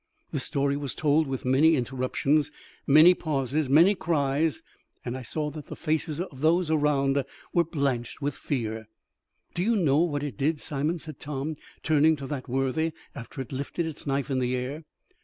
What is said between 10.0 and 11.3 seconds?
it did, Simon," said